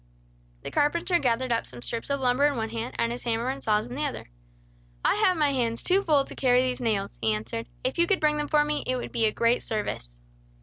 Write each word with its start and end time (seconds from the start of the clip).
The 0.63 0.71
carpenter 0.71 1.19
gathered 1.19 1.51
up 1.51 1.67
some 1.67 1.83
strips 1.83 2.09
of 2.09 2.19
lumber 2.19 2.47
in 2.47 2.55
one 2.55 2.69
hand, 2.69 2.95
and 2.97 3.11
his 3.11 3.21
hammer 3.21 3.49
and 3.49 3.61
saws 3.61 3.85
in 3.85 3.93
the 3.93 4.03
other. 4.05 4.31
"I 5.05 5.13
have 5.17 5.37
my 5.37 5.51
hands 5.51 5.83
too 5.83 6.01
full 6.01 6.25
to 6.25 6.33
carry 6.33 6.63
these 6.63 6.81
nails," 6.81 7.19
he 7.21 7.31
answered. 7.35 7.67
"If 7.83 7.99
you 7.99 8.07
could 8.07 8.19
bring 8.19 8.37
them 8.37 8.47
for 8.47 8.65
me, 8.65 8.83
it 8.87 8.95
would 8.95 9.11
be 9.11 9.27
a 9.27 9.31
great 9.31 9.61
service." 9.61 10.17